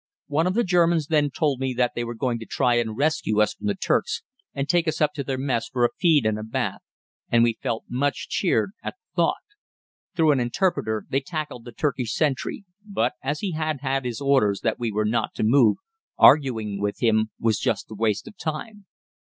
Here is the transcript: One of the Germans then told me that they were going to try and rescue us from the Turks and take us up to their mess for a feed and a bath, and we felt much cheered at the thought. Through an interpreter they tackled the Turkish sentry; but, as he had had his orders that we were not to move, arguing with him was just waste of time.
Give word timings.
One 0.29 0.47
of 0.47 0.55
the 0.55 0.63
Germans 0.63 1.05
then 1.09 1.29
told 1.29 1.59
me 1.59 1.75
that 1.75 1.91
they 1.95 2.03
were 2.03 2.15
going 2.15 2.39
to 2.39 2.45
try 2.47 2.73
and 2.73 2.97
rescue 2.97 3.39
us 3.39 3.53
from 3.53 3.67
the 3.67 3.75
Turks 3.75 4.23
and 4.51 4.67
take 4.67 4.87
us 4.87 4.99
up 4.99 5.13
to 5.13 5.23
their 5.23 5.37
mess 5.37 5.67
for 5.69 5.85
a 5.85 5.91
feed 5.99 6.25
and 6.25 6.39
a 6.39 6.43
bath, 6.43 6.81
and 7.29 7.43
we 7.43 7.59
felt 7.61 7.85
much 7.87 8.27
cheered 8.27 8.71
at 8.81 8.95
the 8.95 9.15
thought. 9.15 9.43
Through 10.15 10.31
an 10.31 10.39
interpreter 10.39 11.05
they 11.07 11.19
tackled 11.21 11.65
the 11.65 11.71
Turkish 11.71 12.15
sentry; 12.15 12.65
but, 12.83 13.13
as 13.23 13.41
he 13.41 13.51
had 13.51 13.81
had 13.81 14.03
his 14.03 14.19
orders 14.19 14.61
that 14.61 14.79
we 14.79 14.91
were 14.91 15.05
not 15.05 15.35
to 15.35 15.43
move, 15.43 15.77
arguing 16.17 16.81
with 16.81 16.97
him 17.03 17.29
was 17.39 17.59
just 17.59 17.85
waste 17.91 18.27
of 18.27 18.35
time. 18.39 18.87